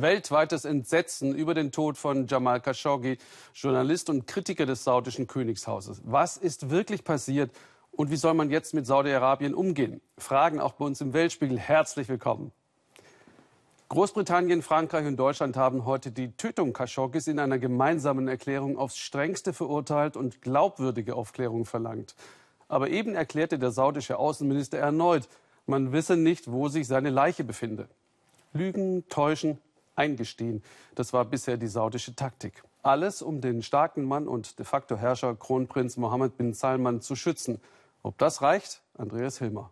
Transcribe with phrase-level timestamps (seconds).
[0.00, 3.18] Weltweites Entsetzen über den Tod von Jamal Khashoggi,
[3.54, 6.02] Journalist und Kritiker des saudischen Königshauses.
[6.04, 7.50] Was ist wirklich passiert
[7.92, 10.00] und wie soll man jetzt mit Saudi-Arabien umgehen?
[10.18, 11.58] Fragen auch bei uns im Weltspiegel.
[11.58, 12.52] Herzlich willkommen.
[13.88, 19.52] Großbritannien, Frankreich und Deutschland haben heute die Tötung Khashoggis in einer gemeinsamen Erklärung aufs strengste
[19.52, 22.16] verurteilt und glaubwürdige Aufklärung verlangt.
[22.68, 25.28] Aber eben erklärte der saudische Außenminister erneut,
[25.66, 27.88] man wisse nicht, wo sich seine Leiche befinde.
[28.52, 29.58] Lügen, täuschen,
[29.96, 30.62] eingestehen.
[30.94, 32.62] Das war bisher die saudische Taktik.
[32.82, 37.60] Alles, um den starken Mann und de facto Herrscher Kronprinz Mohammed bin Salman zu schützen.
[38.02, 38.82] Ob das reicht?
[38.96, 39.70] Andreas Hilmer.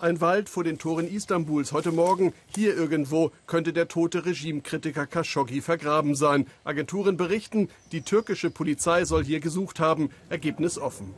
[0.00, 2.32] Ein Wald vor den Toren Istanbuls heute Morgen.
[2.54, 6.46] Hier irgendwo könnte der tote Regimekritiker Khashoggi vergraben sein.
[6.62, 10.10] Agenturen berichten, die türkische Polizei soll hier gesucht haben.
[10.28, 11.12] Ergebnis offen.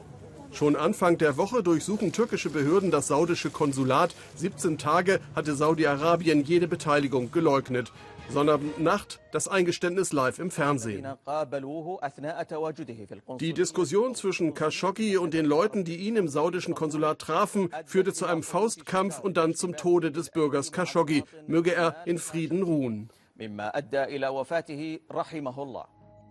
[0.53, 4.15] Schon Anfang der Woche durchsuchen türkische Behörden das saudische Konsulat.
[4.37, 7.93] 17 Tage hatte Saudi-Arabien jede Beteiligung geleugnet.
[8.31, 11.07] Sonnabendnacht das Eingeständnis live im Fernsehen.
[13.41, 18.27] Die Diskussion zwischen Khashoggi und den Leuten, die ihn im saudischen Konsulat trafen, führte zu
[18.27, 21.25] einem Faustkampf und dann zum Tode des Bürgers Khashoggi.
[21.49, 23.11] Möge er in Frieden ruhen.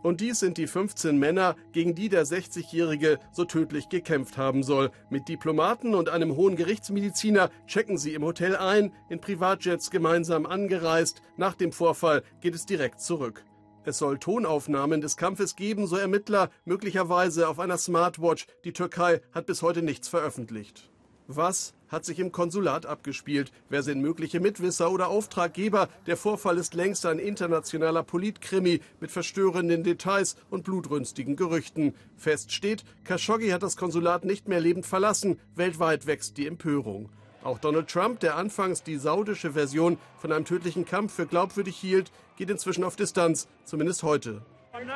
[0.02, 4.92] Und dies sind die 15 Männer, gegen die der 60-Jährige so tödlich gekämpft haben soll.
[5.10, 11.22] Mit Diplomaten und einem hohen Gerichtsmediziner checken sie im Hotel ein, in Privatjets gemeinsam angereist.
[11.38, 13.44] Nach dem Vorfall geht es direkt zurück.
[13.84, 18.46] Es soll Tonaufnahmen des Kampfes geben, so Ermittler, möglicherweise auf einer Smartwatch.
[18.64, 20.90] Die Türkei hat bis heute nichts veröffentlicht.
[21.32, 23.52] Was hat sich im Konsulat abgespielt?
[23.70, 25.88] Wer sind mögliche Mitwisser oder Auftraggeber?
[26.08, 31.94] Der Vorfall ist längst ein internationaler Politkrimi mit verstörenden Details und blutrünstigen Gerüchten.
[32.18, 35.40] Fest steht, Khashoggi hat das Konsulat nicht mehr lebend verlassen.
[35.54, 37.10] Weltweit wächst die Empörung.
[37.44, 42.12] Auch Donald Trump, der anfangs die saudische Version von einem tödlichen Kampf für glaubwürdig hielt,
[42.38, 44.42] geht inzwischen auf Distanz, zumindest heute.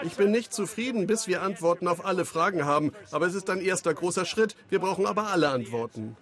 [0.03, 3.62] Ich bin nicht zufrieden, bis wir Antworten auf alle Fragen haben, aber es ist ein
[3.62, 4.56] erster großer Schritt.
[4.69, 6.16] Wir brauchen aber alle Antworten.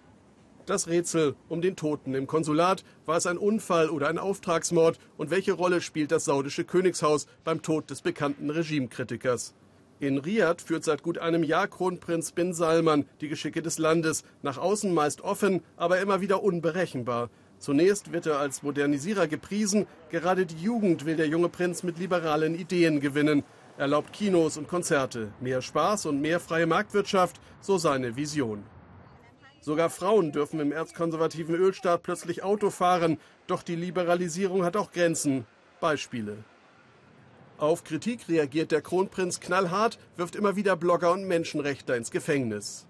[0.64, 2.84] Das Rätsel um den Toten im Konsulat.
[3.04, 5.00] War es ein Unfall oder ein Auftragsmord?
[5.16, 9.54] Und welche Rolle spielt das saudische Königshaus beim Tod des bekannten Regimekritikers?
[9.98, 14.22] In Riad führt seit gut einem Jahr Kronprinz bin Salman die Geschicke des Landes.
[14.42, 17.28] Nach außen meist offen, aber immer wieder unberechenbar.
[17.58, 19.86] Zunächst wird er als Modernisierer gepriesen.
[20.10, 23.42] Gerade die Jugend will der junge Prinz mit liberalen Ideen gewinnen.
[23.78, 25.32] Erlaubt Kinos und Konzerte.
[25.40, 28.62] Mehr Spaß und mehr freie Marktwirtschaft, so seine Vision.
[29.62, 33.18] Sogar Frauen dürfen im erzkonservativen Ölstaat plötzlich Auto fahren.
[33.46, 35.46] Doch die Liberalisierung hat auch Grenzen.
[35.80, 36.38] Beispiele.
[37.58, 42.88] Auf Kritik reagiert der Kronprinz knallhart, wirft immer wieder Blogger und Menschenrechtler ins Gefängnis.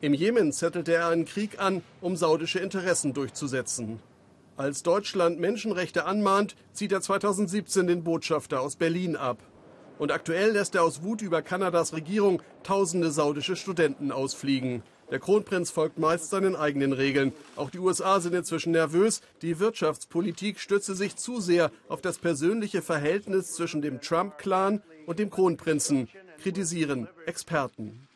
[0.00, 4.00] Im Jemen zettelte er einen Krieg an, um saudische Interessen durchzusetzen.
[4.56, 9.38] Als Deutschland Menschenrechte anmahnt, zieht er 2017 den Botschafter aus Berlin ab.
[9.98, 14.82] Und aktuell lässt er aus Wut über Kanadas Regierung tausende saudische Studenten ausfliegen.
[15.10, 17.32] Der Kronprinz folgt meist seinen eigenen Regeln.
[17.54, 19.22] Auch die USA sind inzwischen nervös.
[19.42, 25.30] Die Wirtschaftspolitik stütze sich zu sehr auf das persönliche Verhältnis zwischen dem Trump-Clan und dem
[25.30, 26.08] Kronprinzen,
[26.42, 28.08] kritisieren Experten.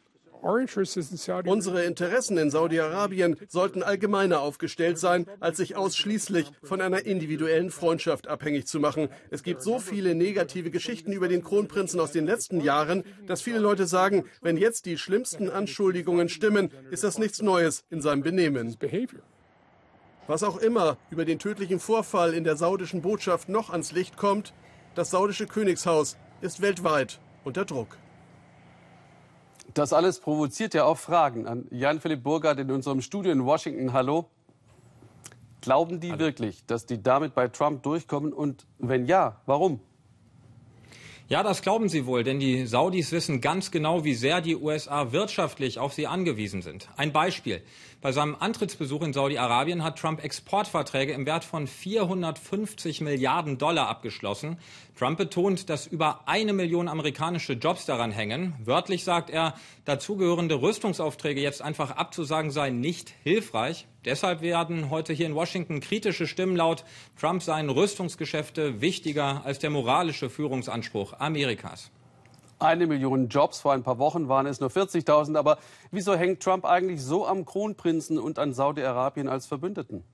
[0.42, 8.28] Unsere Interessen in Saudi-Arabien sollten allgemeiner aufgestellt sein, als sich ausschließlich von einer individuellen Freundschaft
[8.28, 9.08] abhängig zu machen.
[9.30, 13.58] Es gibt so viele negative Geschichten über den Kronprinzen aus den letzten Jahren, dass viele
[13.58, 18.76] Leute sagen, wenn jetzt die schlimmsten Anschuldigungen stimmen, ist das nichts Neues in seinem Benehmen.
[20.26, 24.54] Was auch immer über den tödlichen Vorfall in der saudischen Botschaft noch ans Licht kommt,
[24.94, 27.98] das saudische Königshaus ist weltweit unter Druck.
[29.74, 33.92] Das alles provoziert ja auch Fragen an Jan-Philipp Burgard in unserem Studio in Washington.
[33.92, 34.26] Hallo.
[35.60, 36.20] Glauben die Hallo.
[36.20, 38.32] wirklich, dass die damit bei Trump durchkommen?
[38.32, 39.80] Und wenn ja, warum?
[41.30, 45.12] Ja, das glauben sie wohl, denn die Saudis wissen ganz genau, wie sehr die USA
[45.12, 46.88] wirtschaftlich auf sie angewiesen sind.
[46.96, 47.62] Ein Beispiel.
[48.00, 54.58] Bei seinem Antrittsbesuch in Saudi-Arabien hat Trump Exportverträge im Wert von 450 Milliarden Dollar abgeschlossen.
[54.98, 58.56] Trump betont, dass über eine Million amerikanische Jobs daran hängen.
[58.64, 59.54] Wörtlich sagt er,
[59.84, 63.86] dazugehörende Rüstungsaufträge jetzt einfach abzusagen sei nicht hilfreich.
[64.04, 66.84] Deshalb werden heute hier in Washington kritische Stimmen laut,
[67.18, 71.90] Trump seien Rüstungsgeschäfte wichtiger als der moralische Führungsanspruch Amerikas
[72.60, 73.60] eine Million Jobs.
[73.60, 75.36] Vor ein paar Wochen waren es nur 40.000.
[75.36, 75.58] Aber
[75.90, 80.04] wieso hängt Trump eigentlich so am Kronprinzen und an Saudi-Arabien als Verbündeten?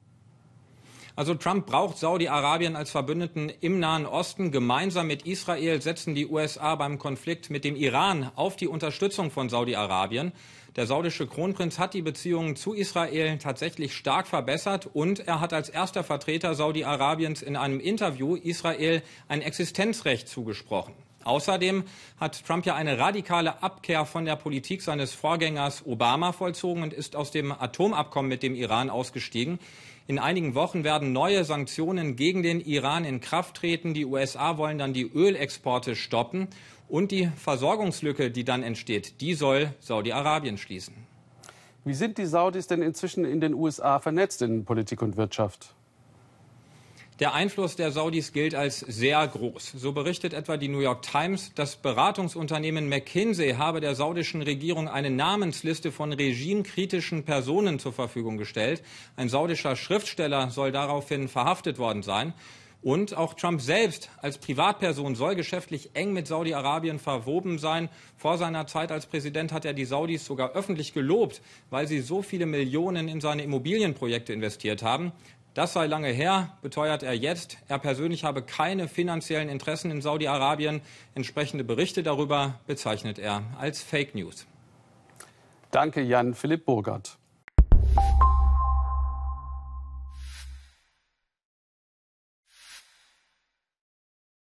[1.17, 4.53] Also Trump braucht Saudi-Arabien als Verbündeten im Nahen Osten.
[4.53, 9.49] Gemeinsam mit Israel setzen die USA beim Konflikt mit dem Iran auf die Unterstützung von
[9.49, 10.33] Saudi-Arabien.
[10.77, 15.71] Der saudische Kronprinz hat die Beziehungen zu Israel tatsächlich stark verbessert und er hat als
[15.71, 21.06] erster Vertreter Saudi-Arabiens in einem Interview Israel ein Existenzrecht zugesprochen.
[21.27, 21.85] Außerdem
[22.19, 27.17] hat Trump ja eine radikale Abkehr von der Politik seines Vorgängers Obama vollzogen und ist
[27.17, 29.59] aus dem Atomabkommen mit dem Iran ausgestiegen.
[30.07, 33.93] In einigen Wochen werden neue Sanktionen gegen den Iran in Kraft treten.
[33.93, 36.47] Die USA wollen dann die Ölexporte stoppen.
[36.89, 40.95] Und die Versorgungslücke, die dann entsteht, die soll Saudi-Arabien schließen.
[41.85, 45.75] Wie sind die Saudis denn inzwischen in den USA vernetzt in Politik und Wirtschaft?
[47.19, 49.73] Der Einfluss der Saudis gilt als sehr groß.
[49.75, 55.09] So berichtet etwa die New York Times, das Beratungsunternehmen McKinsey habe der saudischen Regierung eine
[55.09, 58.83] Namensliste von regimekritischen Personen zur Verfügung gestellt.
[59.17, 62.35] Ein saudischer Schriftsteller soll daraufhin verhaftet worden sein.
[62.83, 67.89] Und auch Trump selbst als Privatperson soll geschäftlich eng mit Saudi-Arabien verwoben sein.
[68.19, 71.41] Vor seiner Zeit als Präsident hat er die Saudis sogar öffentlich gelobt,
[71.71, 75.13] weil sie so viele Millionen in seine Immobilienprojekte investiert haben.
[75.57, 77.57] Das sei lange her, beteuert er jetzt.
[77.67, 80.83] Er persönlich habe keine finanziellen Interessen in Saudi-Arabien.
[81.15, 84.47] Entsprechende Berichte darüber bezeichnet er als Fake News.
[85.71, 87.17] Danke, Jan Philipp Burgert.